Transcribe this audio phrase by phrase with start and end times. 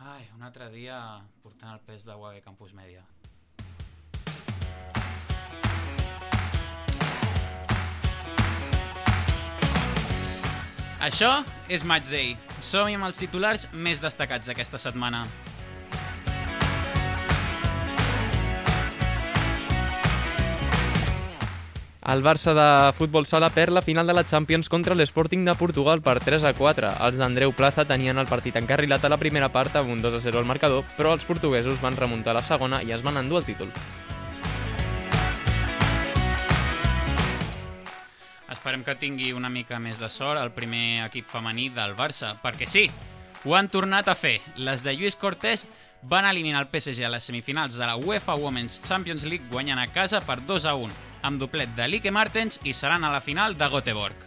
[0.00, 0.96] Ai, un altre dia
[1.44, 3.02] portant el pes de UAB Campus Media.
[11.04, 12.32] Això és Match Day.
[12.64, 15.26] Som-hi amb els titulars més destacats d'aquesta setmana.
[22.10, 26.00] El Barça de futbol sala perd la final de la Champions contra l'Sporting de Portugal
[26.02, 26.88] per 3 a 4.
[27.06, 30.20] Els d'Andreu Plaza tenien el partit encarrilat a la primera part amb un 2 a
[30.24, 33.46] 0 al marcador, però els portuguesos van remuntar la segona i es van endur el
[33.46, 33.70] títol.
[38.50, 42.66] Esperem que tingui una mica més de sort el primer equip femení del Barça, perquè
[42.66, 42.88] sí,
[43.44, 44.40] ho han tornat a fer.
[44.58, 45.62] Les de Lluís Cortés
[46.02, 49.86] van eliminar el PSG a les semifinals de la UEFA Women's Champions League guanyant a
[49.94, 53.56] casa per 2 a 1, amb doblet de Lique Martens i seran a la final
[53.58, 54.26] de Göteborg.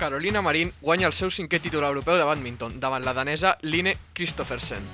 [0.00, 4.86] Carolina Marín guanya el seu cinquè títol europeu de badminton davant la danesa Line Kristoffersen,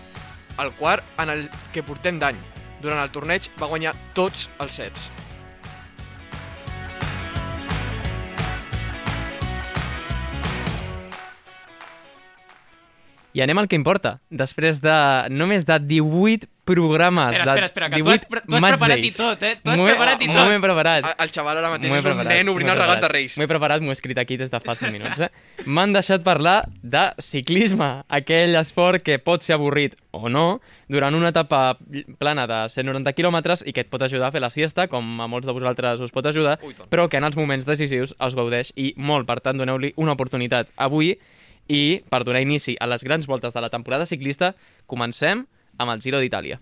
[0.59, 2.41] el quart en el que portem d'any.
[2.83, 5.07] Durant el torneig va guanyar tots els sets.
[13.37, 14.15] I anem al que importa.
[14.33, 14.95] Després de
[15.29, 17.34] només de 18 programes...
[17.37, 19.17] Espera, de espera, espera, que tu has, 18 pre- tu has preparat i days.
[19.20, 19.51] tot, eh?
[19.62, 20.62] Tu has preparat i M'ho he tot.
[20.65, 21.05] preparat.
[21.05, 23.11] El, el xaval ara mateix és un nen obrint els regals de.
[23.12, 23.37] Reis.
[23.37, 25.20] M'ho he preparat, m'ho he escrit aquí des de fa 5 minuts.
[25.20, 25.28] Eh?
[25.69, 30.47] M'han deixat parlar de ciclisme, aquell esport que pot ser avorrit o no,
[30.89, 31.77] durant una etapa
[32.19, 35.28] plana de 190 quilòmetres i que et pot ajudar a fer la siesta, com a
[35.31, 38.73] molts de vosaltres us pot ajudar, Ui, però que en els moments decisius us gaudeix
[38.81, 41.15] i molt, per tant, doneu-li una oportunitat avui
[41.69, 44.55] i per donar inici a les grans voltes de la temporada ciclista,
[44.86, 45.47] comencem
[45.78, 46.61] amb el Giro d'Itàlia.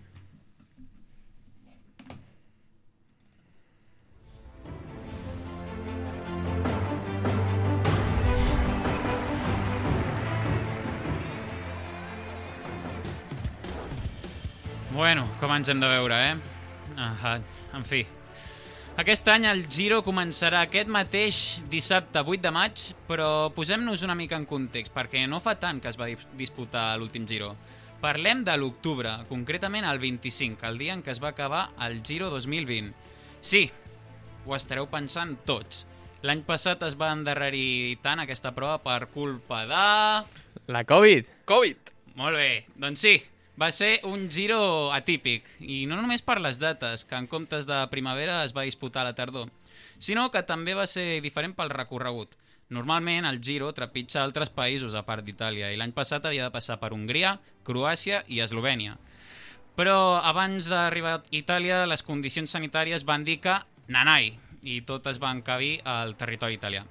[14.95, 16.35] Bueno, com ens hem de veure, eh?
[16.97, 17.39] Ah,
[17.75, 18.05] en fi.
[18.95, 21.39] Aquest any el Giro començarà aquest mateix
[21.71, 25.91] dissabte 8 de maig, però posem-nos una mica en context, perquè no fa tant que
[25.91, 27.57] es va dis- disputar l'últim Giro.
[28.01, 32.31] Parlem de l'octubre, concretament el 25, el dia en què es va acabar el Giro
[32.31, 32.93] 2020.
[33.41, 33.65] Sí,
[34.47, 35.89] ho estareu pensant tots.
[36.23, 39.85] L'any passat es va endarrerir tant aquesta prova per culpa de...
[40.71, 41.27] La Covid!
[41.51, 41.91] Covid!
[42.15, 43.19] Molt bé, doncs sí,
[43.61, 47.79] va ser un giro atípic, i no només per les dates, que en comptes de
[47.91, 49.51] primavera es va disputar a la tardor,
[49.99, 52.35] sinó que també va ser diferent pel recorregut.
[52.75, 56.79] Normalment el Giro trepitja altres països a part d'Itàlia i l'any passat havia de passar
[56.81, 58.97] per Hongria, Croàcia i Eslovènia.
[59.77, 64.33] Però abans d'arribar a Itàlia les condicions sanitàries van dir que nanai
[64.65, 66.87] i tot es va encabir al territori italià.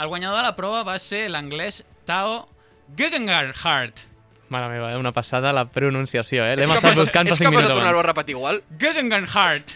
[0.00, 2.48] El guanyador de la prova va ser l'anglès Tao
[2.96, 4.08] Gegenhardt,
[4.54, 4.96] Mare meva, eh?
[5.00, 6.54] una passada la pronunciació, eh?
[6.56, 8.12] L'hem Ets estat capaç de- buscant fa ets 5 capaç de minuts tornar-ho a abans.
[8.12, 8.62] repetir igual?
[8.78, 9.74] Gegenhardt.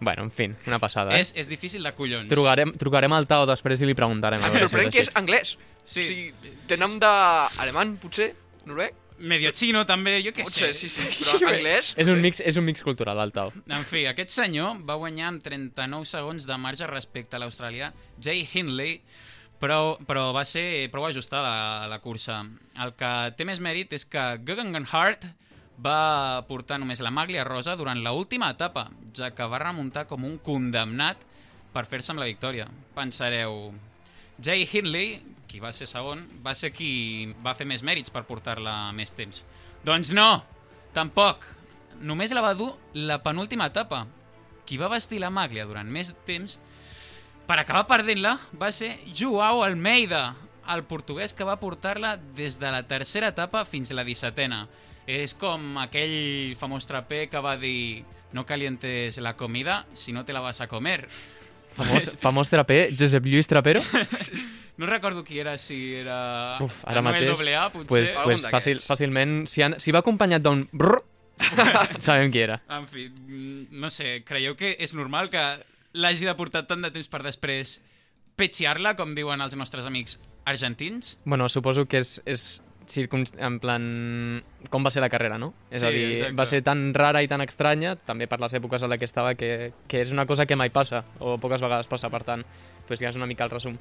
[0.00, 1.20] Bueno, en fi, una passada, eh?
[1.22, 2.28] És, és difícil de collons.
[2.28, 4.42] Trucarem, trucarem al Tao després i li preguntarem.
[4.44, 5.54] em sorprèn que és anglès.
[5.84, 6.00] Sí.
[6.02, 6.34] O sigui,
[6.68, 8.34] té nom d'alemany, potser?
[8.68, 8.94] Noruec?
[9.24, 10.88] Medio chino, també, jo què Potser, sé.
[10.88, 11.06] sí, sí.
[11.38, 11.92] Però anglès?
[11.96, 13.52] És un, mix, és un mix cultural, el Tao.
[13.70, 18.42] En fi, aquest senyor va guanyar amb 39 segons de marge respecte a l'australià Jay
[18.52, 18.98] Hindley,
[19.64, 22.42] però, però va ser prou ajustada la, la cursa.
[22.84, 25.24] El que té més mèrit és que Gegenhardt
[25.80, 30.26] va portar només la maglia rosa durant la última etapa, ja que va remuntar com
[30.28, 31.24] un condemnat
[31.72, 32.68] per fer-se amb la victòria.
[32.94, 33.72] Pensareu,
[34.44, 35.16] Jay Hindley,
[35.48, 39.42] qui va ser segon, va ser qui va fer més mèrits per portar-la més temps.
[39.86, 40.44] Doncs no,
[40.94, 41.42] tampoc.
[42.04, 44.04] Només la va dur la penúltima etapa.
[44.64, 46.58] Qui va vestir la maglia durant més temps
[47.46, 50.34] per acabar perdent-la va ser Joao Almeida,
[50.72, 54.64] el portuguès que va portar-la des de la tercera etapa fins a la dissetena.
[55.06, 60.32] És com aquell famós traper que va dir no calientes la comida si no te
[60.32, 61.04] la vas a comer.
[61.76, 63.82] Famós, famós traper, Josep Lluís Trapero.
[64.76, 67.86] No recordo qui era, si era Uf, ara mateix, Doblea, potser.
[67.86, 70.98] pues, pues fàcil, fàcilment, si, han, si va acompanyat d'un brrr,
[72.02, 72.56] sabem qui era.
[72.74, 73.04] En fi,
[73.70, 75.44] no sé, creieu que és normal que
[75.94, 77.78] l'hagi de portar tant de temps per després
[78.38, 81.16] petxear-la, com diuen els nostres amics argentins?
[81.24, 82.60] Bueno, suposo que és, és
[83.38, 84.42] en plan...
[84.70, 85.52] com va ser la carrera, no?
[85.70, 86.36] És Sí, a dir, exacte.
[86.36, 89.34] va ser tan rara i tan estranya, també per les èpoques en les que estava,
[89.34, 92.44] que, que és una cosa que mai passa, o poques vegades passa, per tant,
[92.88, 93.78] pues ja és una mica el resum.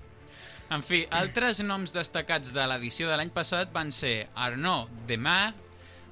[0.71, 5.54] En fi, altres noms destacats de l'edició de l'any passat van ser Arnaud Demar,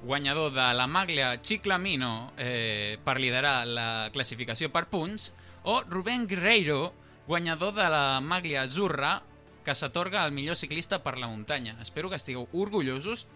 [0.02, 5.30] guanyador de la Maglia Ciclamino eh, per liderar la classificació per punts,
[5.64, 6.92] o Rubén Guerreiro,
[7.26, 9.22] guanyador de la Maglia Azurra
[9.64, 11.76] que s'atorga al millor ciclista per la muntanya.
[11.80, 13.26] Espero que estigueu orgullosos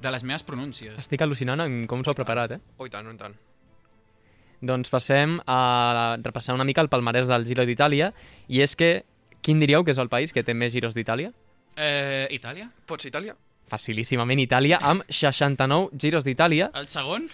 [0.00, 0.96] de les meves pronúncies.
[1.00, 2.60] Estic al·lucinant en com s'ho ha preparat, eh?
[2.76, 3.36] Oh, i tant, oh, i tant.
[4.60, 8.10] Doncs passem a repassar una mica el palmarès del Giro d'Itàlia
[8.48, 9.06] i és que,
[9.40, 11.32] quin diríeu que és el país que té més Giros d'Itàlia?
[11.76, 12.68] Eh, Itàlia?
[12.86, 13.36] Pots ser Itàlia?
[13.70, 16.68] Facilíssimament Itàlia, amb 69 Giros d'Itàlia.
[16.76, 17.30] El segon?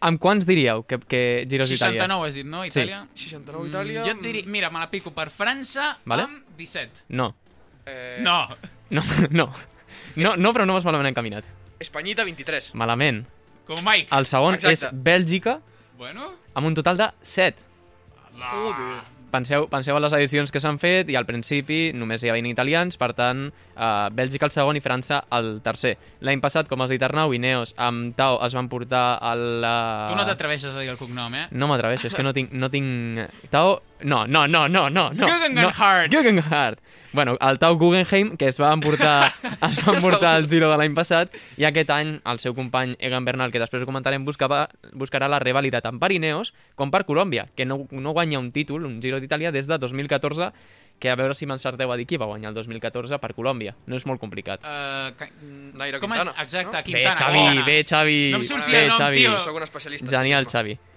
[0.00, 2.02] A- Amb quants diríeu que, que Giros d'Itàlia?
[2.04, 2.64] 69 has dit, no?
[2.64, 3.06] Itàlia?
[3.14, 4.02] 69 Itàlia...
[4.02, 4.42] Mm, jo et diria...
[4.46, 6.22] Mira, me la pico per França Vale.
[6.28, 7.04] amb 17.
[7.08, 7.34] No,
[7.86, 8.48] Eh, No!
[8.90, 9.52] no, no.
[10.16, 11.44] No, no, però no vas malament encaminat.
[11.78, 12.72] Espanyita, 23.
[12.74, 13.24] Malament.
[13.66, 14.08] Com Mike.
[14.16, 14.72] El segon Exacte.
[14.90, 15.60] és Bèlgica,
[15.98, 16.32] Bueno...
[16.54, 17.56] amb un total de 7.
[18.36, 19.00] Joder.
[19.36, 22.96] Penseu, penseu en les edicions que s'han fet i al principi només hi havia italians,
[22.96, 23.42] per tant,
[23.74, 25.96] eh, Bèlgica el segon i França el tercer.
[26.24, 29.44] L'any passat, com has dit Arnau, Ineos amb Tau es van portar al...
[29.60, 30.06] Uh...
[30.08, 31.44] Tu no t'atreveixes a dir el cognom, eh?
[31.52, 32.54] No m'atreveixo, és que no tinc...
[32.56, 33.26] No tinc...
[33.52, 33.76] Tau...
[34.02, 35.10] No, no, no, no, no.
[35.12, 36.12] no Guggenhardt.
[36.12, 36.18] No.
[36.18, 36.80] Guggenhardt.
[37.12, 39.32] Bueno, el Tau Guggenheim, que es va emportar,
[39.68, 43.24] es va emportar el Giro de l'any passat, i aquest any el seu company Egan
[43.24, 47.46] Bernal, que després ho comentarem, buscava, buscarà la rivalitat tant per Ineos com per Colòmbia,
[47.56, 50.50] que no, no guanya un títol, un Giro d'Itàlia, des de 2014,
[51.00, 53.74] que a veure si m'encerteu a dir qui va guanyar el 2014 per Colòmbia.
[53.86, 54.60] No és molt complicat.
[54.64, 55.28] Uh, ca...
[55.76, 56.20] Nairo Com és?
[56.20, 56.82] Quintana, Exacte, no?
[56.82, 57.16] Bé, Quintana.
[57.16, 57.64] Xavi, Quintana.
[57.66, 58.20] bé, Xavi.
[58.32, 59.24] No em sortia bé, nom, Xavi.
[59.24, 59.36] tio.
[59.44, 60.06] Sóc un especialista.
[60.08, 60.76] en Genial, ciclisme.
[60.76, 60.95] Xavi.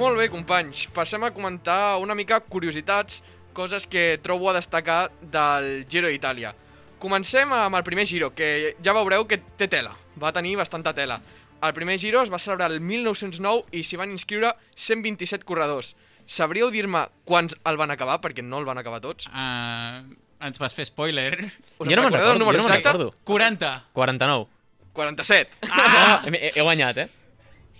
[0.00, 0.86] Molt bé, companys.
[0.96, 3.18] Passem a comentar una mica curiositats,
[3.52, 6.54] coses que trobo a destacar del Giro d'Itàlia.
[7.02, 9.92] Comencem amb el primer Giro, que ja veureu que té tela.
[10.16, 11.18] Va tenir bastanta tela.
[11.60, 15.92] El primer Giro es va celebrar el 1909 i s'hi van inscriure 127 corredors.
[16.24, 18.22] Sabríeu dir-me quants el van acabar?
[18.24, 19.28] Perquè no el van acabar tots.
[19.28, 20.00] Uh,
[20.40, 21.34] ens vas fer spoiler.
[21.76, 22.96] Us jo no me'n recordo, el número jo no me'n exacte?
[22.96, 23.12] recordo.
[23.28, 23.76] 40.
[23.92, 24.48] 49.
[24.96, 25.64] 47.
[25.68, 26.22] Ah!
[26.24, 27.10] He, he guanyat, eh?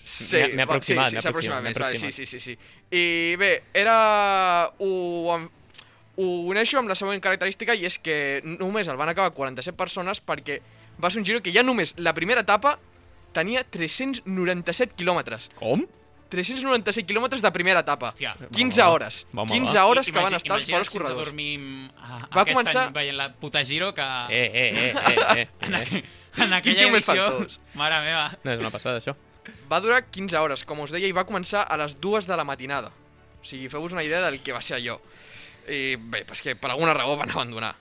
[0.04, 2.56] Sí, M'he- va, aproximat, sí, s'ha aproximat més, vale, sí, sí, sí, sí.
[2.90, 4.70] I bé, era...
[4.78, 5.38] Ho,
[6.20, 10.20] ho uneixo amb la següent característica i és que només el van acabar 47 persones
[10.20, 10.58] perquè
[11.00, 12.74] va ser un giro que ja només la primera etapa
[13.32, 15.48] tenia 397 quilòmetres.
[15.60, 15.86] Com?
[16.30, 18.12] 397 quilòmetres de primera etapa.
[18.12, 18.34] Hòstia.
[18.54, 18.88] 15 va.
[18.94, 19.16] hores.
[19.34, 19.86] Va, home, 15 va.
[19.86, 21.24] hores que van estar els ens corredors.
[21.30, 24.06] dormim a, Va aquest començar- any veient la puta Giro que...
[24.30, 25.80] Eh, eh, eh, eh, eh, En, eh.
[25.82, 27.24] aqu en aquella edició...
[27.74, 28.28] Mare meva.
[28.44, 29.16] No, és una passada, això.
[29.70, 32.44] Va durar 15 hores, com us deia, i va començar a les 2 de la
[32.44, 32.90] matinada.
[33.40, 34.98] O sigui, feu-vos una idea del que va ser allò.
[35.68, 37.74] I bé, pues que per alguna raó van abandonar.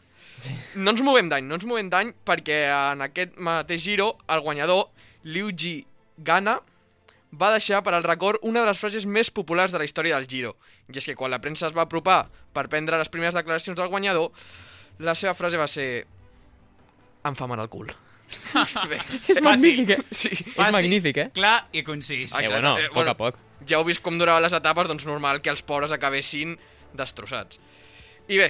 [0.75, 4.87] No ens movem d'any, no ens movem d'any perquè en aquest mateix giro el guanyador,
[5.27, 5.81] Liu Ji
[6.17, 6.59] Gana,
[7.31, 10.29] va deixar per al record una de les frases més populars de la història del
[10.31, 10.55] giro.
[10.89, 13.91] I és que quan la premsa es va apropar per prendre les primeres declaracions del
[13.91, 14.31] guanyador,
[14.99, 15.89] la seva frase va ser...
[17.27, 17.91] Em fa mal el cul.
[18.89, 19.99] Bé, És magnífic, eh?
[20.11, 20.29] sí.
[20.33, 21.27] És magnífic, eh?
[21.35, 22.33] Clar i concís.
[22.39, 23.11] Eh, bueno, Eh, a poc bueno.
[23.11, 23.35] a poc.
[23.67, 26.57] ja heu vist com duraven les etapes, doncs normal que els pobres acabessin
[26.93, 27.59] destrossats.
[28.29, 28.49] I bé,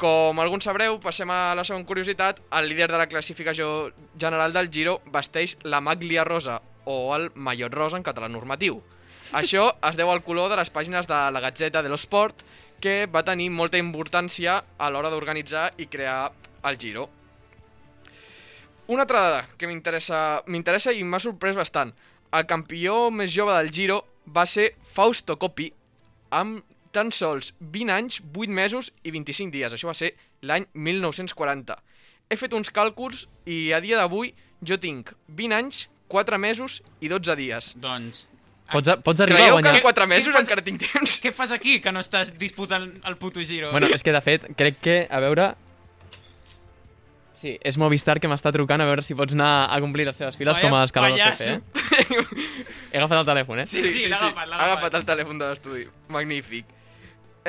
[0.00, 2.40] com alguns sabreu, passem a la segona curiositat.
[2.56, 7.74] El líder de la classificació general del Giro vesteix la maglia rosa o el mallot
[7.74, 8.80] rosa en català normatiu.
[9.36, 12.40] Això es deu al color de les pàgines de la Gazzetta dello Sport,
[12.80, 16.30] que va tenir molta importància a l'hora d'organitzar i crear
[16.64, 17.08] el Giro.
[18.88, 21.92] Una altra dada que m'interessa m'interessa i m'ha sorprès bastant.
[22.32, 24.00] El campió més jove del Giro
[24.34, 25.70] va ser Fausto Coppi,
[26.30, 29.72] amb tan sols 20 anys, 8 mesos i 25 dies.
[29.76, 31.76] Això va ser l'any 1940.
[32.28, 34.32] He fet uns càlculs i a dia d'avui
[34.64, 37.72] jo tinc 20 anys, 4 mesos i 12 dies.
[37.76, 38.26] Doncs...
[38.68, 39.76] Pots, a- pots arribar a Creieu que guanyar...
[39.78, 41.14] en 4 mesos fas- encara tinc temps?
[41.24, 43.70] Què fas aquí, que no estàs disputant el puto Giro?
[43.72, 45.54] Bueno, és que de fet, crec que, a veure...
[47.38, 50.34] Sí, és Movistar que m'està trucant a veure si pots anar a complir les seves
[50.36, 51.44] files Vaya com a escalador pallasso.
[51.44, 52.24] CP, eh?
[52.92, 53.66] He agafat el telèfon, eh?
[53.70, 54.72] Sí, sí, l'ha agafat, l'ha Ha agafat.
[54.72, 55.84] agafat el telèfon de l'estudi.
[56.08, 56.74] Magnífic.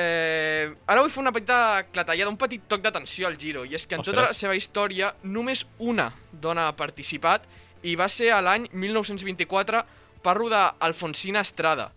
[0.00, 1.56] Eh, ara vull fer una petita
[1.92, 4.38] clatellada, un petit toc d'atenció al Giro, i és que en tota la Ostres.
[4.44, 7.44] seva història només una dona ha participat
[7.82, 9.82] i va ser a l'any 1924,
[10.22, 11.90] parlo d'Alfonsina Estrada.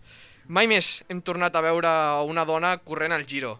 [0.47, 1.91] Mai més hem tornat a veure
[2.27, 3.59] una dona corrent al Giro.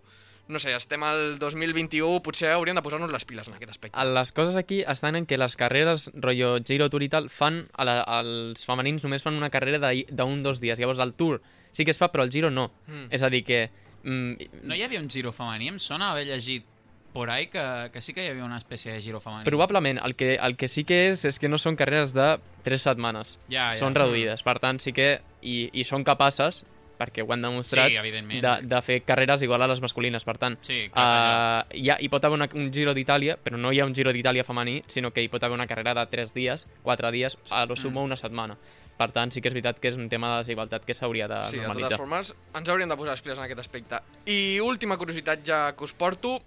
[0.54, 4.04] No sé, estem al 2021, potser hauríem de posar-nos les piles en aquest aspecte.
[4.06, 7.88] Les coses aquí estan en que les carreres, rotllo Giro Tour i tal, fan, a
[7.88, 10.78] la, els femenins només fan una carrera d'un dos dies.
[10.78, 11.42] Llavors el Tour
[11.74, 12.68] sí que es fa, però el Giro no.
[12.86, 13.10] Mm.
[13.10, 13.64] És a dir que...
[14.04, 15.72] Mm, No hi havia un Giro femení?
[15.74, 16.70] Em sona haver llegit
[17.14, 19.46] por ahí que, que sí que hi havia una espècie de Giro femení.
[19.50, 22.86] Probablement, el que, el que sí que és és que no són carreres de 3
[22.92, 23.40] setmanes.
[23.50, 23.80] Ja, ja.
[23.82, 25.16] Són reduïdes, per tant sí que...
[25.44, 26.62] I, i són capaces
[26.98, 30.24] perquè ho han demostrat, Sí, de, de fer carreres igual a les masculines.
[30.24, 33.58] Per tant, Sí, clar, uh, hi, ha, hi pot haver una, un Giro d'Itàlia, però
[33.58, 36.06] no hi ha un Giro d'Itàlia femení, sinó que hi pot haver una carrera de
[36.08, 38.58] 3 dies, 4 dies, a lo sumo una setmana.
[38.98, 41.40] Per tant, sí que és veritat que és un tema de desigualtat que s'hauria de
[41.50, 41.98] Sí, de totes normalitzar.
[41.98, 44.00] formes, ens hauríem de posar els piles en aquest aspecte.
[44.30, 46.42] I última curiositat ja que us porto,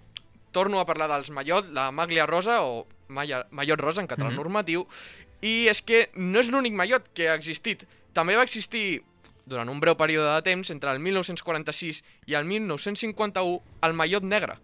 [0.51, 4.35] torno a parlar dels Mallot, la Maglia Rosa, o Malla, Mallot Rosa en català Mhm.
[4.37, 4.87] normatiu,
[5.41, 7.83] i és que no és l'únic Mallot que ha existit.
[8.13, 9.03] També va existir
[9.47, 14.57] durant un breu període de temps, entre el 1946 i el 1951, el Mallot negre,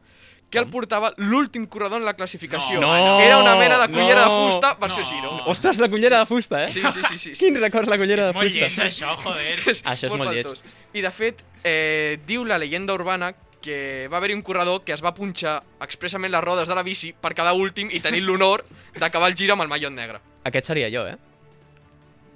[0.51, 2.81] que el portava l'últim corredor en la classificació.
[2.83, 2.91] No,
[3.23, 5.07] Era una mena de cullera no, de fusta versió no.
[5.09, 5.31] Giro.
[5.49, 6.69] Ostres, la cullera de fusta, eh?
[6.69, 7.35] Sí, sí, sí, sí.
[7.35, 7.45] sí.
[7.45, 8.67] Quin record la cullera És de molt fusta.
[8.83, 9.57] lleig, això, joder.
[9.95, 10.45] Això és molt lleig.
[10.51, 10.75] faltós.
[10.93, 15.01] I de fet, eh, diu la leyenda urbana que va haver-hi un corredor que es
[15.01, 18.65] va punxar expressament les rodes de la bici per quedar últim i tenir l'honor
[18.99, 20.19] d'acabar el giro amb el mallot negre.
[20.43, 21.15] Aquest seria jo, eh?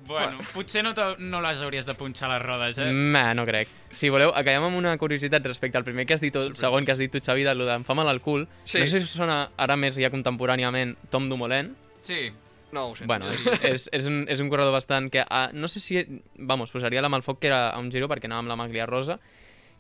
[0.08, 2.88] Bueno, potser no, no les hauries de punxar les rodes, eh?
[2.92, 3.70] Meh, no crec.
[3.92, 6.88] Si voleu, acabem amb una curiositat respecte al primer que has dit, o el segon
[6.88, 8.48] que has dit tu, Xavi, de lo d'en fa mal al cul.
[8.64, 8.82] Sí.
[8.82, 11.74] No sé si sona ara més ja contemporàniament Tom Dumoulin.
[12.08, 12.28] Sí.
[12.72, 13.06] No ho sé.
[13.08, 15.24] Bueno, és, és, és, un, és un corredor bastant que...
[15.24, 16.02] Uh, no sé si...
[16.38, 18.60] Vamos, posaria la mà al foc que era a un giro perquè anava amb la
[18.60, 19.20] maglia rosa,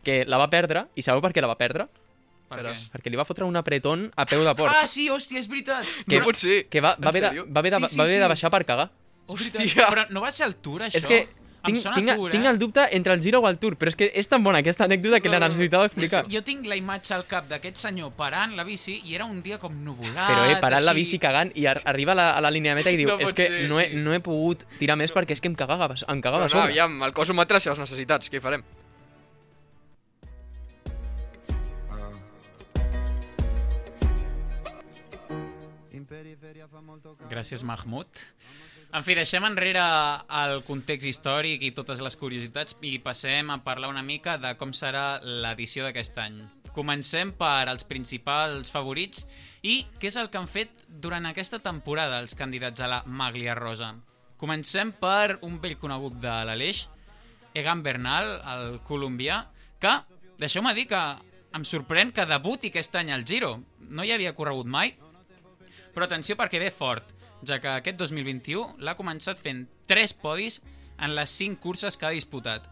[0.03, 1.89] que la va perdre, i sabeu per què la va perdre?
[2.47, 2.73] Per què?
[2.93, 4.71] Perquè li va fotre un apretón a peu de porc.
[4.71, 5.87] Ah, sí, hòstia, és veritat.
[6.07, 6.61] no pot ser.
[6.71, 8.23] que va, va, haver de, va haver de, Sí, sí, va haver sí.
[8.23, 8.87] de baixar per cagar.
[9.27, 9.89] Hòstia.
[9.91, 10.97] Però no va ser el Tour, això?
[11.01, 11.27] És que
[11.67, 12.49] Em tinc, tinc, Tour, tinc eh?
[12.49, 14.85] el dubte entre el Giro o el Tour, però és que és tan bona aquesta
[14.85, 16.21] anècdota que la necessitava explicar.
[16.31, 19.57] jo tinc la imatge al cap d'aquest senyor parant la bici i era un dia
[19.59, 20.29] com nuvolat.
[20.29, 21.01] Però, eh, parant la així.
[21.03, 23.19] bici cagant i ar arriba a la, a la línia de meta i diu No
[23.19, 23.97] és que ser, no, he, sí.
[23.97, 26.55] no he pogut tirar més perquè és que em cagava, em cagava Però a no,
[26.61, 26.71] sobre.
[26.71, 28.63] aviam, el cos humà té les necessitats, què hi farem?
[37.29, 38.07] Gràcies, Mahmoud.
[38.97, 39.81] En fi, deixem enrere
[40.33, 44.71] el context històric i totes les curiositats i passem a parlar una mica de com
[44.73, 46.39] serà l'edició d'aquest any.
[46.73, 49.27] Comencem per als principals favorits
[49.61, 53.53] i què és el que han fet durant aquesta temporada els candidats a la Maglia
[53.59, 53.91] Rosa.
[54.41, 56.87] Comencem per un vell conegut de l'Aleix,
[57.53, 59.43] Egan Bernal, el colombià,
[59.77, 59.93] que,
[60.41, 61.03] deixeu-me dir que
[61.53, 63.59] em sorprèn que debuti aquest any al Giro.
[63.93, 64.95] No hi havia corregut mai,
[65.93, 67.13] però atenció perquè ve fort,
[67.45, 70.61] ja que aquest 2021 l'ha començat fent 3 podis
[70.97, 72.65] en les 5 curses que ha disputat.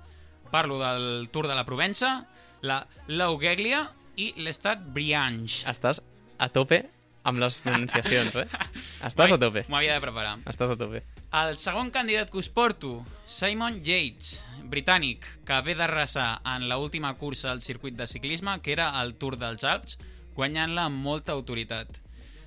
[0.52, 2.26] Parlo del Tour de la Provença,
[2.62, 3.86] la Laugeglia
[4.18, 5.66] i l'Estat Briange.
[5.70, 6.02] Estàs
[6.38, 6.86] a tope
[7.26, 8.46] amb les pronunciacions, eh?
[9.10, 9.66] Estàs a tope.
[9.68, 10.38] M'ho havia de preparar.
[10.50, 11.02] Estàs a tope.
[11.36, 14.38] El segon candidat que us porto, Simon Yates,
[14.70, 19.16] britànic, que ve d'arrasar en l última cursa del circuit de ciclisme, que era el
[19.18, 19.98] Tour dels Alps,
[20.38, 22.02] guanyant-la amb molta autoritat.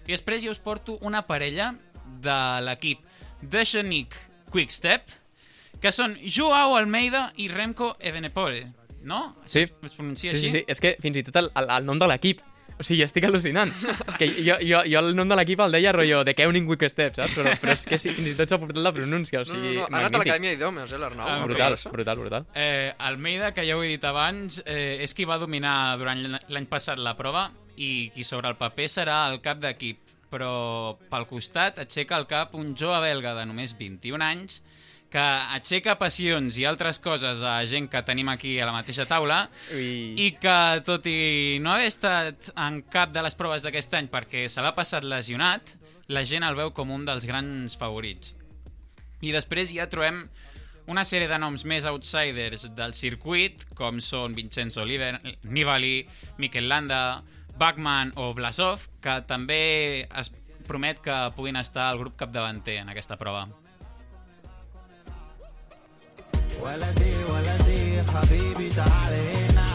[0.09, 1.75] I després jo us porto una parella
[2.23, 3.05] de l'equip
[3.43, 4.15] Deshenic
[4.53, 5.11] Quickstep,
[5.81, 8.65] que són Joao Almeida i Remco Evenepoel,
[9.07, 9.37] no?
[9.47, 9.63] Sí.
[9.69, 10.59] Es, es pronuncia Sí, sí, així?
[10.59, 10.65] sí.
[10.69, 12.41] És que fins i tot el, el, el nom de l'equip
[12.79, 13.73] o sigui, estic al·lucinant.
[14.21, 17.17] que jo, jo, jo el nom de l'equip el deia rotllo de Keuning Quick Step,
[17.19, 17.33] saps?
[17.35, 19.73] Però, però és que sí, fins i tot s'ha portat la pronúncia, o No, sigui,
[19.75, 21.27] no, no, ha anat a l'Acadèmia d'Idiomes, eh, l'Arnau?
[21.27, 21.91] Ah, Brutal, Barça.
[21.91, 22.47] brutal, brutal.
[22.55, 26.69] Eh, Almeida, que ja ho he dit abans, eh, és qui va dominar durant l'any
[26.71, 27.49] passat la prova
[27.83, 30.08] i qui sobre el paper serà el cap d'equip.
[30.29, 34.61] Però pel costat aixeca el cap un jove belga de només 21 anys
[35.09, 35.25] que
[35.57, 40.13] aixeca passions i altres coses a gent que tenim aquí a la mateixa taula Ui.
[40.21, 44.45] i que, tot i no haver estat en cap de les proves d'aquest any perquè
[44.53, 45.73] se l'ha passat lesionat,
[46.13, 48.37] la gent el veu com un dels grans favorits.
[49.25, 50.27] I després ja trobem
[50.89, 56.07] una sèrie de noms més outsiders del circuit, com són Vincenzo Nibali,
[56.41, 57.21] Mikel Landa,
[57.58, 60.32] Bachmann o Blasov, que també es
[60.68, 63.48] promet que puguin estar al grup capdavanter en aquesta prova.
[66.64, 69.68] ولدي ولدي حبيبي تعال هنا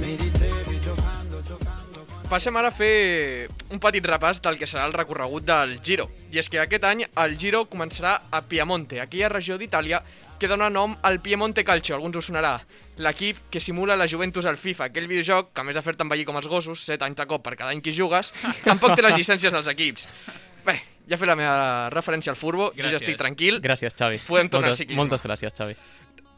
[0.00, 4.86] mi dicevi giocando giocando con Passem ara a fer un petit repàs del que serà
[4.88, 6.08] el recorregut del Giro.
[6.32, 10.00] I és que aquest any el Giro començarà a Piemonte, aquella regió d'Itàlia
[10.41, 12.55] que dona nom al Piemonte Calcio, alguns us sonarà.
[12.97, 16.25] L'equip que simula la Juventus al FIFA, aquell videojoc que a més de fer-te envellir
[16.25, 18.31] com els gossos, 7 anys de cop per cada any que jugues,
[18.65, 20.07] tampoc té les llicències dels equips.
[20.65, 23.61] Bé, ja he fet la meva referència al furbo, jo ja estic tranquil.
[23.61, 24.17] Gràcies, Xavi.
[24.25, 25.03] Podem tornar al moltes, ciclisme.
[25.03, 25.77] moltes gràcies, Xavi.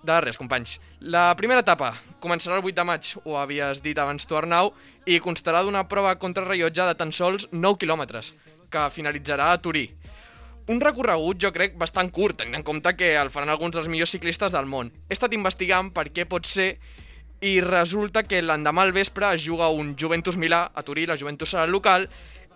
[0.03, 0.75] De res, companys.
[1.15, 4.73] La primera etapa començarà el 8 de maig, ho havies dit abans tu, Arnau,
[5.07, 8.33] i constarà d'una prova contrarrellotge de tan sols 9 quilòmetres,
[8.67, 9.87] que finalitzarà a Turí.
[10.71, 14.13] Un recorregut, jo crec, bastant curt, tenint en compte que el faran alguns dels millors
[14.15, 14.91] ciclistes del món.
[15.09, 16.77] He estat investigant per què pot ser
[17.43, 21.51] i resulta que l'endemà al vespre es juga un Juventus Milà a Turí, la Juventus
[21.51, 22.07] serà local,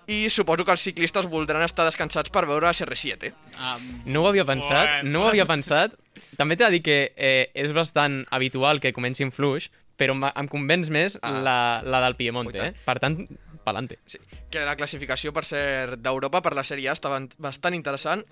[0.08, 3.34] i suposo que els ciclistes voldran estar descansats per veure CR7.
[3.60, 5.10] Ah, No ho havia pensat, Bueno.
[5.12, 5.92] no ho havia pensat.
[6.38, 10.90] També t'he de dir que eh, és bastant habitual que comencin fluix, però em, convenç
[10.94, 11.32] més Ah.
[11.42, 12.74] la, la del Piemonte, eh?
[12.86, 13.18] Per tant,
[13.66, 13.98] pa'lante.
[14.06, 14.20] Sí,
[14.52, 18.24] que la classificació per ser d'Europa per la Sèrie A està bastant interessant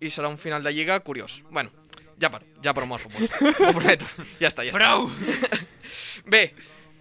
[0.00, 1.40] i serà un final de Lliga curiós.
[1.50, 1.70] Bueno,
[2.20, 3.28] ja paro, ja amb el futbol.
[3.68, 4.06] Ho prometo.
[4.40, 4.78] Ja està, ja està.
[4.78, 5.08] Prou!
[6.30, 6.52] Bé,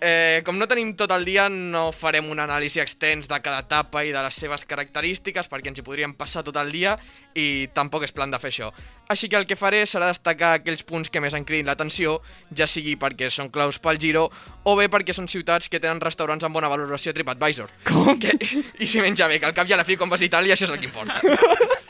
[0.03, 4.03] eh, com no tenim tot el dia, no farem un anàlisi extens de cada etapa
[4.03, 6.97] i de les seves característiques perquè ens hi podríem passar tot el dia
[7.39, 8.69] i tampoc és plan de fer això.
[9.13, 12.17] Així que el que faré serà destacar aquells punts que més han cridit l'atenció,
[12.51, 14.27] ja sigui perquè són claus pel Giro
[14.63, 17.71] o bé perquè són ciutats que tenen restaurants amb bona valoració a TripAdvisor.
[17.87, 18.19] Com?
[18.19, 18.35] Que,
[18.79, 20.57] I si menja bé, que al cap i a la fi quan vas a Itàlia
[20.57, 21.19] això és el que importa.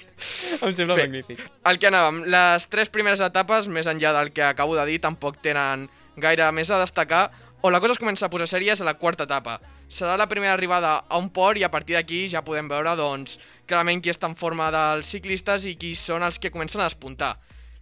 [0.64, 1.08] Em sembla Bé.
[1.08, 1.42] magnífic.
[1.68, 5.42] El que anàvem, les tres primeres etapes, més enllà del que acabo de dir, tampoc
[5.44, 7.26] tenen gaire més a destacar,
[7.66, 9.54] o la cosa es comença a posar sèries a la quarta etapa.
[9.88, 13.38] Serà la primera arribada a un port i a partir d'aquí ja podem veure, doncs,
[13.66, 17.38] clarament qui està en forma dels ciclistes i qui són els que comencen a despuntar.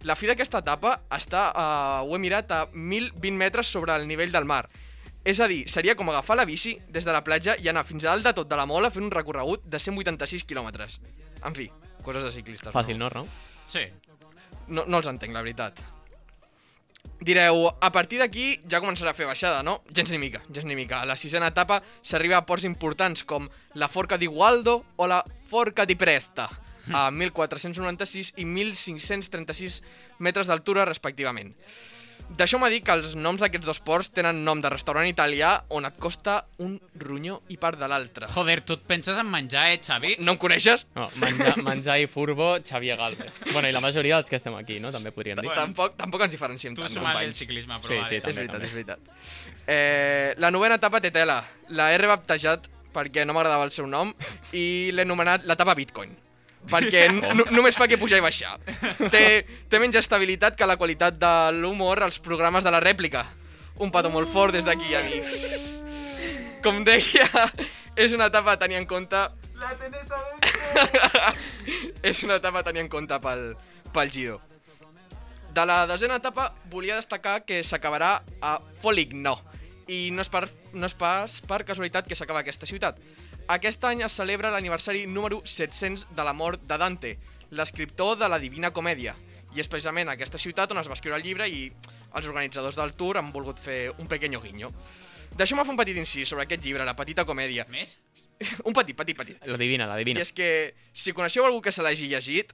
[0.06, 4.30] La fi d'aquesta etapa està, uh, ho he mirat, a 1.020 metres sobre el nivell
[4.30, 4.68] del mar.
[5.26, 8.06] És a dir, seria com agafar la bici des de la platja i anar fins
[8.06, 11.00] a dalt de tot de la mola fent un recorregut de 186 quilòmetres.
[11.42, 11.66] En fi,
[12.06, 12.70] coses de ciclistes.
[12.70, 13.26] Fàcil, no, Rau?
[13.66, 13.82] Sí.
[14.68, 15.82] no, no els entenc, la veritat.
[17.22, 19.76] Direu, a partir d'aquí ja començarà a fer baixada, no?
[19.94, 21.02] Gens ni mica, gens ni mica.
[21.02, 23.46] A la sisena etapa s'arriba a ports importants com
[23.78, 26.48] la Forca di Gualdo o la Forca di Presta,
[26.90, 29.78] a 1.496 i 1.536
[30.18, 31.54] metres d'altura respectivament.
[32.58, 35.98] M'ha dit que els noms d'aquests dos ports tenen nom de restaurant italià on et
[36.00, 38.26] costa un ronyó i part de l'altre.
[38.32, 40.16] Joder, tu et penses en menjar, eh, Xavi?
[40.18, 40.86] No em coneixes?
[40.96, 43.32] No, menjar, menjar i furbo, Xavier Galvez.
[43.52, 44.90] Bueno, i la majoria dels que estem aquí, no?
[44.90, 45.46] També podríem dir.
[45.50, 45.60] Bueno.
[45.60, 47.38] Tampoc, tampoc ens diferenciem Tu tant, sumat el companys.
[47.38, 48.14] ciclisme, Sí, però sí.
[48.16, 48.66] És també, veritat, també.
[48.66, 48.98] és veritat.
[49.66, 51.44] Eh, la novena etapa té tela.
[51.68, 54.10] La he rebaptejat perquè no m'agradava el seu nom
[54.52, 56.16] i l'he anomenat l'etapa Bitcoin.
[56.70, 58.56] Perquè no, només fa que pujar i baixar.
[59.10, 59.24] Té,
[59.68, 63.26] té menys estabilitat que la qualitat de l'humor als programes de la rèplica.
[63.82, 65.80] Un petó molt fort des d'aquí, amics.
[66.62, 67.48] Com deia,
[67.98, 69.26] és una etapa a tenir en compte...
[69.62, 69.74] La
[72.10, 73.52] és una etapa a tenir en compte pel,
[73.94, 74.40] pel Giro.
[75.52, 79.36] De la desena etapa volia destacar que s'acabarà a Foligno
[79.86, 82.98] i no és, per, no és pas per casualitat que s'acaba aquesta ciutat.
[83.50, 87.16] Aquest any es celebra l'aniversari número 700 de la mort de Dante,
[87.50, 89.16] l'escriptor de la Divina Comèdia.
[89.52, 91.66] I és precisament a aquesta ciutat on es va escriure el llibre i
[92.14, 94.70] els organitzadors del tour han volgut fer un pequeño guiño.
[95.36, 97.64] Deixeu-me fer un petit incís sobre aquest llibre, La petita comèdia.
[97.72, 97.98] Més?
[98.68, 99.38] Un petit, petit, petit.
[99.48, 100.20] La divina, la divina.
[100.20, 100.48] I és que,
[100.92, 102.52] si coneixeu algú que se l'hagi llegit,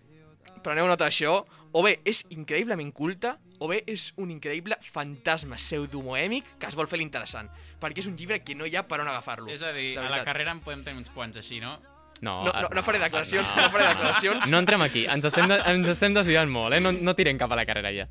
[0.63, 1.41] preneu nota d'això,
[1.73, 6.87] o bé és increïblement culta, o bé és un increïble fantasma pseudomoèmic que es vol
[6.87, 7.51] fer l'interessant.
[7.81, 9.51] Perquè és un llibre que no hi ha per on agafar-lo.
[9.55, 11.77] És a dir, a la carrera en podem tenir uns quants així, no?
[12.21, 13.69] No, No, no, no faré declaracions, no, no.
[13.71, 14.49] faré declaracions.
[14.51, 16.81] No entrem aquí, ens estem, de, ens estem desviant molt, eh?
[16.83, 18.09] No, no tirem cap a la carrera ja.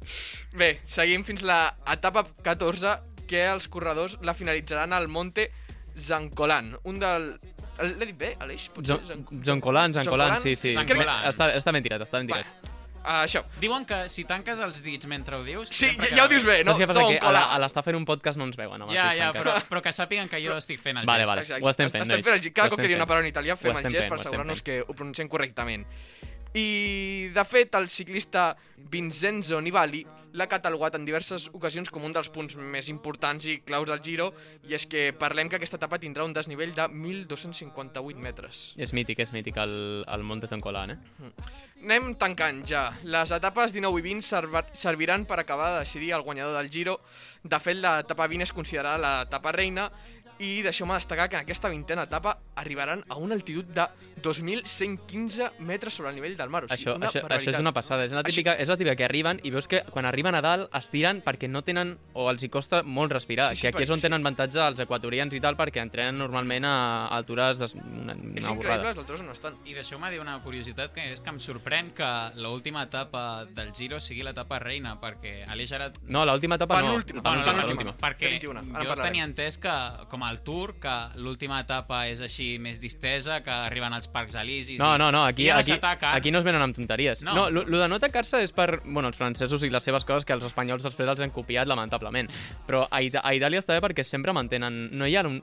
[0.56, 2.94] Bé, seguim fins la etapa 14,
[3.28, 5.50] que els corredors la finalitzaran al Monte
[6.00, 7.34] Zancolan, un del...
[7.84, 8.70] L'he dit bé, Aleix?
[8.74, 10.42] Potser John, Zan- John Colan, John Colan, Zancolan?
[10.42, 10.72] sí, sí.
[10.74, 11.28] Zancolan.
[11.30, 12.72] Està, està ben tirat, està ben Va, tirat.
[13.08, 13.42] Uh, això.
[13.64, 15.72] Diuen que si tanques els dits mentre ho dius...
[15.72, 16.76] Sí, sempre ja, ja ho dius bé, no?
[16.76, 17.06] Saps què passa?
[17.08, 18.84] Que a l'estar fent un podcast no ens veuen.
[18.84, 21.32] Els Ja, seus ja, però, però que sàpiguen que jo estic fent el Vale, gest.
[21.32, 21.42] vale.
[21.48, 21.64] Exacte.
[21.66, 23.58] ho estem fent, Estem fent el, cada Ho cop que diu una paraula en italià
[23.58, 25.88] fem el gest per assegurar-nos que ho pronunciem correctament.
[26.58, 28.56] I, de fet, el ciclista
[28.92, 30.04] Vincenzo Nibali
[30.38, 34.28] l'ha catalogat en diverses ocasions com un dels punts més importants i claus del Giro,
[34.70, 38.60] i és que parlem que aquesta etapa tindrà un desnivell de 1.258 metres.
[38.78, 41.32] És mític, és mític el, el Monte John Colan, eh?
[41.82, 42.84] Anem tancant ja.
[43.06, 47.00] Les etapes 19 i 20 serva- serviran per acabar de decidir el guanyador del Giro.
[47.44, 49.88] De fet, l'etapa 20 és considerada l'etapa reina
[50.40, 53.86] i deixeu-me destacar que en aquesta vintena etapa arribaran a una altitud de
[54.22, 56.64] 2.115 metres sobre el nivell del mar.
[56.66, 58.06] O sigui, Això, una això, això és una passada.
[58.06, 60.42] És la, Així- típica, és la típica que arriben i veus que quan arriben a
[60.42, 63.50] dalt es tiren perquè no tenen o els hi costa molt respirar.
[63.50, 66.18] Sí, sí, que aquí és on perquè- tenen avantatge els equatorians i tal perquè entrenen
[66.18, 67.74] normalment a altures des...
[67.76, 68.84] una, És una increïble borrada.
[68.90, 69.56] les altres on estan.
[69.66, 72.10] I deixeu-me dir una curiositat, que és que em sorprèn que
[72.42, 75.92] l'última etapa del Giro sigui l'etapa reina, perquè Aleix ara...
[76.08, 76.88] No, l'última etapa no.
[76.98, 77.94] Penúltima, La penúltima, penúltima.
[77.94, 78.10] penúltima.
[78.10, 79.76] perquè 21, ara en jo tenia entès que,
[80.10, 84.80] com el Tour, que l'última etapa és així més distesa, que arriben als parcs elisis...
[84.80, 87.22] No, i- no, no, aquí, aquí, aquí no es venen amb tonteries.
[87.22, 87.34] No.
[87.36, 90.26] No, no lo de no atacar-se és per bueno, els francesos i les seves coses
[90.26, 92.30] que els espanyols després els han copiat, lamentablement.
[92.68, 94.90] Però a, Ita a Itàlia està bé perquè sempre mantenen...
[94.98, 95.42] No hi ha un...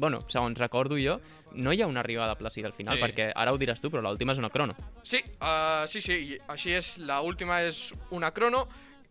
[0.00, 1.18] Bueno, segons recordo jo,
[1.54, 3.02] no hi ha una arribada plàcida al final, Sí.
[3.04, 4.74] perquè ara ho diràs tu, però l'última és una crono.
[5.02, 6.96] Sí, uh, sí, sí, així és.
[6.98, 8.64] La última és una crono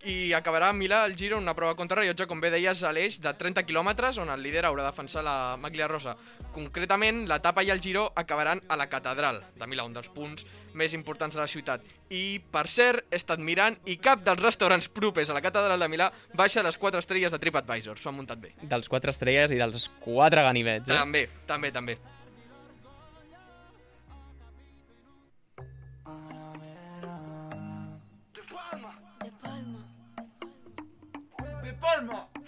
[0.03, 3.19] i acabarà a Milà el Giro en una prova contrarrellotge, com bé deies, a l'eix
[3.23, 6.15] de 30 quilòmetres, on el líder haurà de defensar la Maglia Rosa.
[6.53, 10.93] Concretament, l'etapa i el Giro acabaran a la Catedral de Milà, un dels punts més
[10.97, 11.85] importants de la ciutat.
[12.09, 15.89] I, per cert, he estat mirant i cap dels restaurants propers a la Catedral de
[15.89, 18.01] Milà baixa les 4 estrelles de TripAdvisor.
[18.01, 18.53] S'ho han muntat bé.
[18.61, 20.99] Dels quatre estrelles i dels quatre ganivets, eh?
[20.99, 21.97] També, també, també.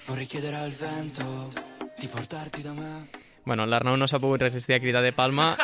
[0.08, 1.52] Vorrei chiedere al vento
[2.00, 3.08] di portarti da me.
[3.44, 5.56] Bueno, l'Arnau no s'ha pogut resistir a cridar de Palma.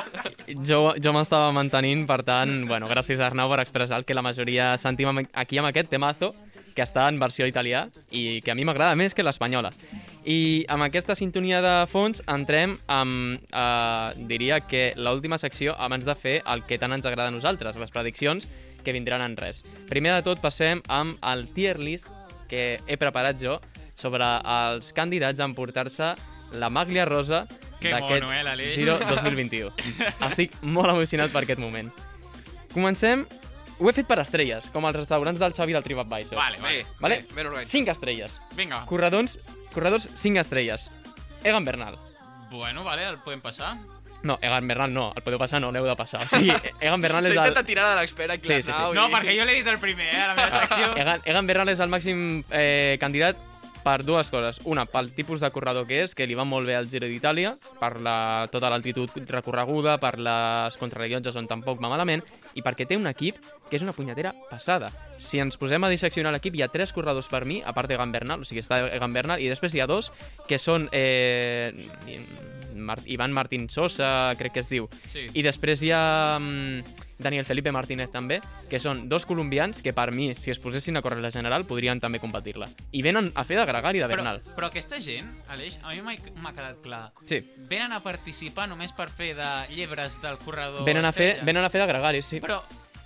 [0.65, 4.75] Jo, jo m'estava mantenint, per tant, bueno, gràcies Arnau per expressar el que la majoria
[4.82, 6.32] sentim aquí amb aquest temazo,
[6.75, 9.71] que està en versió italià i que a mi m'agrada més que l'espanyola.
[10.25, 16.15] I amb aquesta sintonia de fons entrem amb, eh, diria que l'última secció abans de
[16.15, 18.47] fer el que tant ens agrada a nosaltres, les prediccions
[18.84, 19.62] que vindran en res.
[19.89, 22.08] Primer de tot passem amb el tier list
[22.47, 23.60] que he preparat jo
[24.01, 26.15] sobre els candidats a emportar-se
[26.59, 27.45] la Maglia Rosa
[27.79, 28.73] Que d'aquest mono, eh, l'Aleix?
[28.75, 29.71] Giro 2021.
[30.27, 31.93] Estic molt emocionat per aquest moment.
[32.73, 33.25] Comencem...
[33.81, 36.35] Ho he fet per estrelles, com els restaurants del Xavi del TripAdvisor.
[36.37, 36.83] Vale, vale.
[37.01, 37.15] Vale?
[37.23, 37.71] bé, ben organitzat.
[37.73, 38.35] 5 estrelles.
[38.53, 38.83] Vinga.
[38.85, 39.39] Corredors,
[39.73, 40.85] corredors 5 estrelles.
[41.41, 41.97] Egan Bernal.
[42.51, 43.79] Bueno, vale, el podem passar.
[44.21, 46.21] No, Egan Bernal no, el podeu passar, no l'heu de passar.
[46.27, 47.57] O sigui, Egan Bernal és el...
[47.65, 48.93] Tirar de l'expert aquí, Sí, sí, sí.
[48.93, 50.91] No, perquè jo l'he dit el primer, eh, a la meva secció.
[51.01, 52.21] Egan, Egan Bernal és el màxim
[52.53, 53.41] eh, candidat
[53.84, 54.60] per dues coses.
[54.70, 57.56] Una, pel tipus de corredor que és, que li va molt bé al Giro d'Itàlia,
[57.80, 62.98] per la, tota l'altitud recorreguda, per les contrarrellotges on tampoc va malament, i perquè té
[63.00, 63.39] un equip
[63.70, 64.91] que és una punyetera passada.
[65.20, 68.12] Si ens posem a disseccionar l'equip, hi ha tres corredors per mi, a part d'Egan
[68.12, 70.12] Bernal, o sigui, està Egan Bernal, i després hi ha dos
[70.48, 71.72] que són eh,
[72.76, 75.28] Mar Ivan Martín Sosa, crec que es diu, Sí.
[75.34, 80.12] i després hi ha mm, Daniel Felipe Martínez també, que són dos colombians que per
[80.12, 82.67] mi, si es posessin a córrer la general, podrien també competir-la.
[82.91, 84.41] I venen a fer de gregari de Però, Bernal.
[84.55, 87.12] però aquesta gent, Aleix, a mi m'ha m'ha quedat clar.
[87.25, 91.45] Sí, Venen a participar només per fer de llebres del corredor venen a, fer, estrella?
[91.45, 92.39] venen a fer de gregari, sí.
[92.41, 92.62] Però,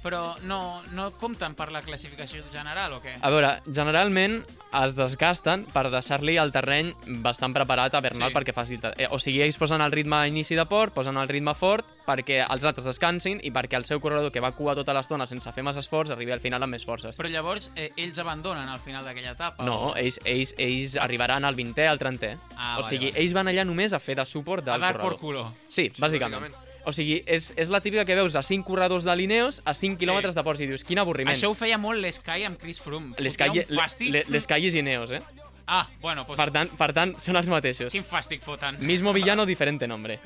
[0.06, 3.15] però no, no compten per la classificació general o què?
[3.26, 4.44] A veure, generalment
[4.76, 6.91] es desgasten per deixar-li el terreny
[7.26, 8.36] bastant preparat a Bernal Sí.
[8.38, 8.78] perquè faci...
[9.00, 11.88] Eh, o sigui, ells posen el ritme a inici de port, posen el ritme fort
[12.06, 15.50] perquè els altres descansin i perquè el seu corredor, que va cua tota l'estona sense
[15.56, 17.15] fer massa esforç, arribi al final amb més forces.
[17.18, 19.65] Però llavors eh, ells abandonen al final d'aquella etapa?
[19.65, 19.96] No, o...
[19.98, 22.36] ells, ells, ells arribaran al 20è, al 30è.
[22.58, 23.24] Ah, o vale, sigui, vale.
[23.24, 25.20] ells van allà només a fer de suport A del dar por corredor.
[25.24, 25.48] culo.
[25.68, 26.44] Sí, bàsicament.
[26.46, 26.64] bàsicament.
[26.86, 29.98] O sigui, és, és la típica que veus a 5 corredors de Lineos a 5
[29.98, 31.34] quilòmetres de ports i dius, quin avorriment.
[31.36, 33.15] Això ho feia molt l'Sky amb Chris Froome.
[33.17, 35.21] L'Sky és Ineos, eh?
[35.67, 37.91] Ah, bueno, pues, Per tant, per tant, són els mateixos.
[37.91, 38.78] quin fàstic foten.
[38.86, 40.19] Mismo villano, diferente nombre.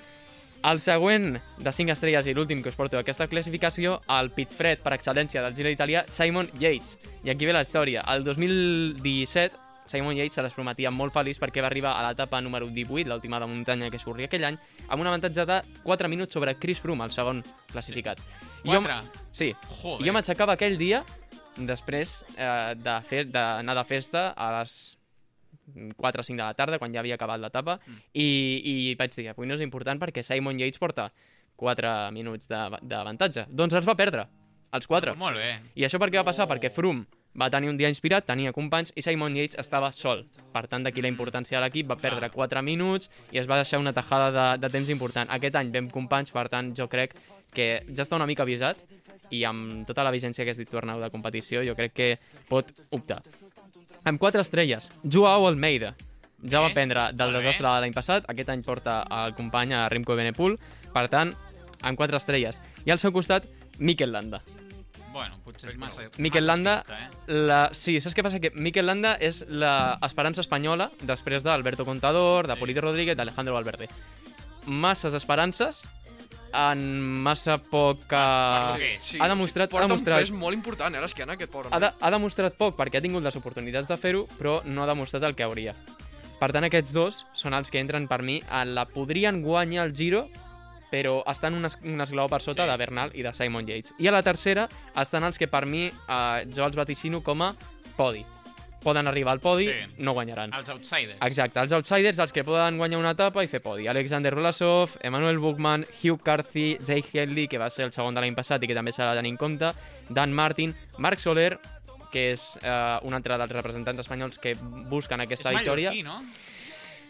[0.61, 4.91] El següent de 5 estrelles i l'últim que us porto d'aquesta classificació, el pitfred per
[4.97, 6.97] excel·lència del Giro d'Itàlia, Simon Yates.
[7.23, 8.03] I aquí ve la història.
[8.11, 9.55] El 2017,
[9.89, 13.39] Simon Yates se les prometia molt feliç perquè va arribar a l'etapa número 18, l'última
[13.41, 17.03] de muntanya que corria aquell any, amb un avantatge de 4 minuts sobre Chris Froome,
[17.07, 18.19] el segon classificat.
[18.63, 18.99] I jo- Quatre?
[19.33, 19.55] Sí.
[19.81, 20.05] Joder.
[20.07, 21.03] Jo m'aixecava aquell dia,
[21.57, 24.95] després eh, de fer- d'anar de festa a les
[25.97, 27.97] 4 o 5 de la tarda, quan ja havia acabat l'etapa, Mm.
[28.13, 28.27] i,
[28.65, 31.11] i vaig dir, avui no és important perquè Simon Yates porta
[31.55, 33.47] 4 minuts de- d'avantatge.
[33.49, 34.27] Doncs els va perdre,
[34.71, 35.15] els 4.
[35.17, 35.59] Molt bé.
[35.75, 36.45] I això per què va passar?
[36.45, 36.53] Oh.
[36.53, 37.05] Perquè Froome
[37.37, 40.25] va tenir un dia inspirat, tenia companys, i Simon Yates estava sol.
[40.53, 43.79] Per tant, d'aquí la importància de l'equip, va perdre 4 minuts i es va deixar
[43.79, 45.29] una tajada de, de temps important.
[45.29, 47.15] Aquest any vam companys, per tant, jo crec
[47.53, 48.77] que ja està una mica avisat
[49.33, 52.09] i amb tota la vigència que has dit tu, Arnau, de competició, jo crec que
[52.49, 53.21] pot optar.
[54.09, 55.95] Amb 4 estrelles, Joao Almeida.
[56.39, 60.15] Ja va prendre del desastre de l'any passat, aquest any porta el company a Remco
[60.15, 60.55] Benepul,
[60.93, 61.35] per tant,
[61.83, 62.61] amb 4 estrelles.
[62.87, 63.45] I al seu costat,
[63.77, 64.41] Mikel Landa.
[65.13, 66.03] Bueno, potser és massa...
[66.17, 67.35] Mikel massa Landa, optimista, eh?
[67.49, 67.59] la...
[67.73, 68.39] sí, saps què passa?
[68.43, 72.59] Que Mikel Landa és l'esperança espanyola després d'Alberto Contador, de Sí.
[72.59, 73.87] Polito Rodríguez, d'Alejandro Valverde.
[74.67, 75.85] Masses esperances
[76.53, 78.73] en massa poca...
[78.73, 79.07] Lo que és.
[79.21, 81.69] Ha demostrat- porta ha demostrat- un pes molt important, eh, a l'esquena, aquest pobre.
[81.73, 84.87] Ha, de, ha demostrat poc perquè ha tingut les oportunitats de fer-ho, però no ha
[84.89, 85.75] demostrat el que hauria.
[86.39, 89.93] Per tant, aquests dos són els que entren per mi a la podrien guanyar el
[89.95, 90.27] Giro,
[90.91, 92.69] però estan un, es, un esglaó per sota Sí.
[92.71, 93.93] de Bernal i de Simon Yates.
[93.99, 97.53] I a la tercera estan els que per mi eh, jo els vaticino com a
[97.97, 98.25] podi.
[98.79, 99.95] Poden arribar al podi, Sí.
[99.99, 100.53] no guanyaran.
[100.55, 101.17] Els outsiders.
[101.21, 103.87] Exacte, els outsiders, els que poden guanyar una etapa i fer podi.
[103.91, 108.33] Alexander Vlasov, Emmanuel Buchmann, Hugh Carthy, Jake Henley, que va ser el segon de l'any
[108.35, 109.71] passat i que també s'ha de tenir en compte,
[110.09, 111.59] Dan Martin, Marc Soler,
[112.09, 114.55] que és eh, un altre dels representants espanyols que
[114.89, 115.91] busquen aquesta és victòria.
[115.91, 116.23] mallorquí, no?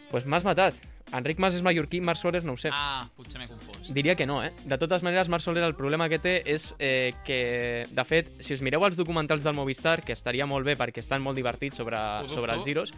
[0.09, 0.73] pues m'has matat.
[1.13, 2.69] Enric Mas és mallorquí, Marc Soler no ho sé.
[2.73, 3.93] Ah, potser m'he confós.
[3.93, 4.51] Diria que no, eh?
[4.65, 8.53] De totes maneres, Marc Soler el problema que té és eh, que, de fet, si
[8.53, 11.97] us mireu els documentals del Movistar, que estaria molt bé perquè estan molt divertits sobre,
[12.29, 12.93] sobre els giros,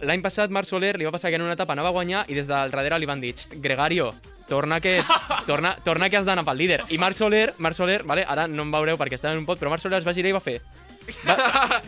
[0.00, 2.36] l'any passat Marc Soler li va passar que en una etapa anava a guanyar i
[2.36, 4.12] des del darrere li van dir "Xt, Gregario,
[4.46, 5.00] torna que,
[5.46, 6.84] torna, torna que has d'anar pel líder.
[6.90, 9.58] I Marc Soler, Marc Soler, vale, ara no em veureu perquè estem en un pot,
[9.58, 10.60] però Marc Soler es va girar i va fer...
[11.26, 11.34] Va,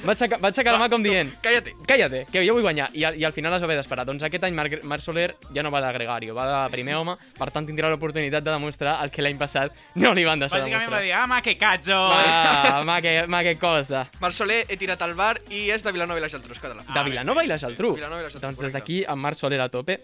[0.05, 1.75] va, aixecar, va aixecar la mà com dient Cállate.
[1.87, 2.89] Cállate, que jo vull guanyar.
[2.95, 4.05] I, al- i al final es va haver d'esperar.
[4.09, 7.17] Doncs aquest any Marc, Marc Soler ja no va de gregario, va de primer home,
[7.39, 10.89] per tant tindrà l'oportunitat de demostrar el que l'any passat no li van deixar Bàsicament
[10.91, 11.03] va demostrar.
[11.05, 11.99] dir, ah, ma, que cazzo!
[11.99, 14.07] Ah, ma, que, ma, que cosa.
[14.21, 16.83] Marc Soler, he tirat al bar i és de Vilanova i la Geltrú, és català.
[16.89, 17.95] Ah, De bé, Vilanova i la Geltrú.
[17.97, 19.99] Vilanova i la Geltrú, Doncs des d'aquí, amb Marc Soler a tope.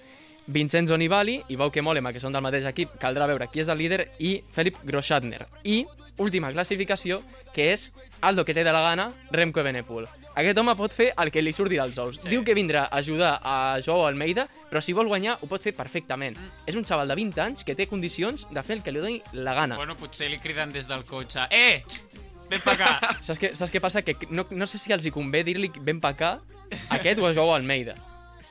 [0.47, 3.79] Vincenzo Nibali i Bauke Mollema, que són del mateix equip, caldrà veure qui és el
[3.79, 5.47] líder, i Felip Groschadner.
[5.65, 5.85] I,
[6.23, 7.21] última classificació,
[7.55, 10.07] que és Aldo que té de la gana, Remco Evenepoel.
[10.37, 12.19] Aquest home pot fer el que li surti dels ous.
[12.21, 12.29] Sí.
[12.29, 15.73] Diu que vindrà a ajudar a Joao Almeida, però si vol guanyar ho pot fer
[15.77, 16.37] perfectament.
[16.69, 19.21] És un xaval de 20 anys que té condicions de fer el que li doni
[19.33, 19.79] la gana.
[19.81, 21.47] Bueno, potser li criden des del cotxe.
[21.51, 22.91] Eh, xt, ven pa acá.
[23.27, 24.05] Saps què, saps què passa?
[24.05, 27.29] Que no, no sé si els hi convé dir-li ben pa acá a aquest o
[27.29, 27.97] a Joao Almeida.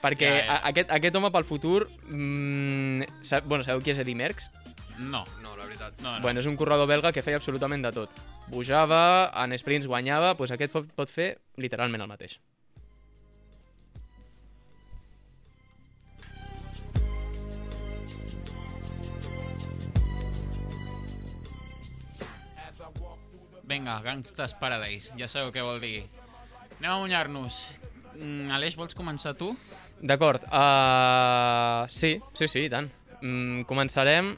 [0.06, 0.56] Perquè Ja, ja.
[0.60, 1.88] A, aquest, aquest home pel futur...
[2.12, 4.52] Mmm, sap, bueno, sabeu qui és Eddie Merckx?
[5.00, 5.98] No, No, la veritat.
[6.02, 6.22] no, no.
[6.24, 8.22] Bueno, és un corredor belga que feia absolutament de tot.
[8.54, 9.02] Bujava,
[9.44, 12.38] en sprints guanyava, doncs aquest pot, pot fer literalment el mateix.
[23.66, 26.04] Vinga, Gangsters Paradise, ja sabeu què vol dir.
[26.78, 27.58] Anem a mullar-nos.
[28.16, 29.54] Mm, Aleix, vols començar tu?
[30.02, 32.90] D'acord, uh, sí, sí, sí, i tant.
[33.22, 34.34] Mm, començarem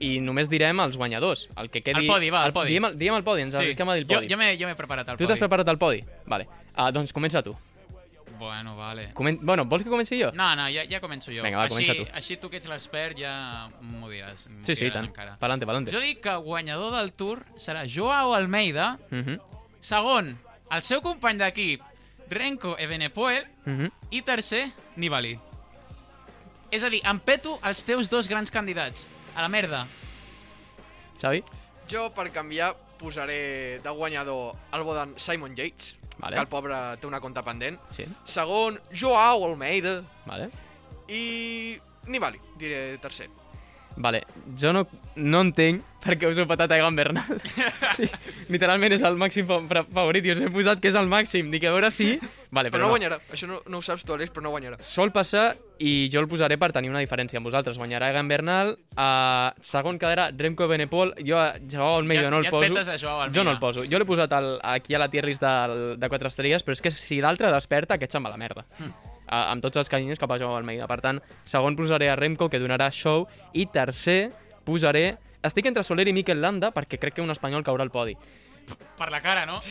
[0.00, 1.46] i només direm els guanyadors.
[1.60, 2.04] El que quedi...
[2.04, 2.70] El podi, va, el podi.
[2.76, 4.28] Diem, el- diem el podi, ens arrisquem a dir el podi.
[4.30, 5.32] jo jo m'he preparat el tu podi.
[5.32, 6.04] t'has preparat el podi?
[6.26, 6.46] Vale.
[6.76, 7.56] Uh, doncs comença tu.
[8.40, 9.10] Bueno, vale.
[9.12, 9.38] Comen...
[9.42, 10.30] Bueno, vols que comenci jo?
[10.32, 11.42] No, no, ja, ja començo jo.
[11.44, 12.06] Vinga, va, així, comença tu.
[12.16, 14.46] Així tu que ets l'expert ja m'ho diràs.
[14.64, 15.10] Sí, sí, diràs tant.
[15.10, 15.34] Encara.
[15.42, 15.92] Palante, palante.
[15.92, 19.36] Jo dic que guanyador del Tour serà Joao Almeida, Mhm,
[19.84, 20.38] segon,
[20.72, 21.84] el seu company d'equip,
[22.30, 23.90] Renko Evenepoel, mhm.
[24.10, 25.34] i tercer, Nibali.
[26.70, 29.06] És a dir, em peto els teus dos grans candidats.
[29.34, 29.84] A la merda.
[31.20, 31.42] Xavi?
[31.90, 36.36] Jo, per canviar, posaré de guanyador el bo d'en Simon Yates, Vale.
[36.36, 37.78] que el pobre té una compta pendent.
[37.90, 40.02] Sí, Segon, Joao Almeida.
[40.26, 40.50] vale.
[41.08, 43.28] I Nibali, diré tercer.
[43.96, 44.22] Vale,
[44.56, 47.40] jo no, no entenc per què us heu patat a Egan Bernal.
[48.00, 48.06] Sí,
[48.48, 51.50] literalment és el màxim fa fa- favorit i us he posat que és el màxim.
[51.52, 52.14] Dic, a veure si...
[52.54, 53.18] Vale, Però, però, no guanyarà.
[53.34, 54.78] Això no, no ho saps tu, Aleix, però no guanyarà.
[54.86, 57.76] Sol passar i jo el posaré per tenir una diferència amb vosaltres.
[57.76, 62.48] Guanyarà Egan Bernal, uh, segon quedarà Remco Benepol, jo a Joao Almeida Ja- no el
[62.48, 62.72] ja poso.
[62.78, 62.80] a
[63.26, 63.34] Almeida.
[63.36, 63.84] Jo no el poso.
[63.90, 66.80] Jo l'he posat al, aquí a la tier list del, de 4 estrelles, però és
[66.86, 68.64] que si l'altre desperta, aquest se'n va a la merda.
[68.78, 69.09] Hmm.
[69.30, 70.88] Amb tots els carinyos cap a Joao Almeida.
[70.90, 74.30] Per tant, segon posaré a Remco, que donarà show, i tercer
[74.66, 75.16] posaré...
[75.40, 78.12] Estic entre Soler i Mikel Landa perquè crec que un espanyol caurà al podi.
[78.98, 79.62] Per la cara, no?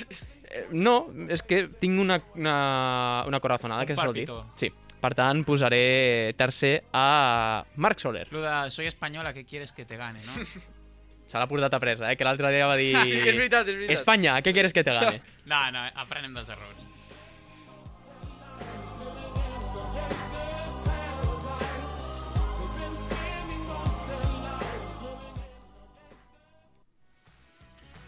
[0.49, 0.95] Eh, no,
[1.29, 2.55] és que tinc una, una,
[3.29, 4.25] una corazonada, Un que sol dir.
[4.57, 4.71] Sí.
[4.99, 8.25] Per tant, posaré tercer a Marc Soler.
[8.33, 10.43] Lo de soy española, ¿qué quieres que te gane, no?
[11.29, 12.17] Se l'ha portat a presa, eh?
[12.17, 12.95] Que l'altre dia va dir...
[13.05, 13.93] Sí, és veritat, és veritat.
[13.99, 15.21] Espanya, què quieres que te gane?
[15.49, 16.89] No, no, aprenem dels errors.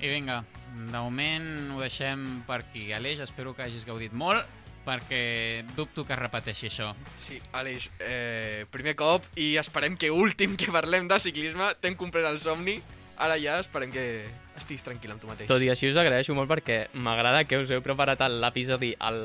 [0.01, 0.39] I vinga,
[0.73, 2.87] de moment ho deixem per aquí.
[2.93, 4.47] Aleix, espero que hagis gaudit molt,
[4.81, 6.87] perquè dubto que es repeteixi això.
[7.21, 12.31] Sí, Aleix, eh, primer cop i esperem que últim que parlem de ciclisme t'hem complert
[12.31, 12.79] el somni.
[13.21, 14.25] Ara ja esperem que
[14.57, 15.45] estiguis tranquil amb tu mateix.
[15.51, 19.21] Tot i així us agraeixo molt perquè m'agrada que us heu preparat l'episodi al,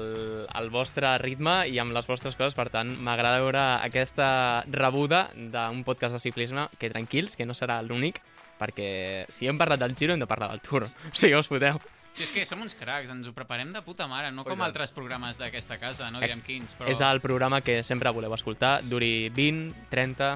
[0.53, 4.29] al vostre ritme i amb les vostres coses, per tant, m'agrada veure aquesta
[4.69, 8.21] rebuda d'un podcast de ciclisme, que tranquils, que no serà l'únic,
[8.59, 10.85] perquè si hem parlat del Giro hem de parlar del Tour.
[10.87, 11.79] O sigui, us foteu.
[12.17, 14.91] Si és que som uns cracs, ens ho preparem de puta mare, no com altres
[14.97, 16.89] programes d'aquesta casa, no Eh, direm quins, però...
[16.89, 20.31] És el programa que sempre voleu escoltar, duri 20, 30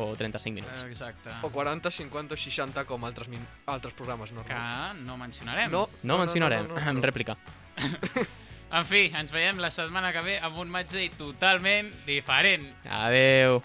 [0.00, 0.72] o 35 minuts.
[0.88, 1.30] Exacte.
[1.42, 3.44] O 40, 50 o 60 com altres, min...
[3.66, 5.00] altres programes Que normals.
[5.04, 5.70] no mencionarem.
[5.70, 7.02] No, No, mencionarem, no, no, no, en no.
[7.02, 7.36] rèplica.
[8.76, 12.64] En fi, ens veiem la setmana que ve amb un match day totalment diferent.
[12.90, 13.60] Adeu.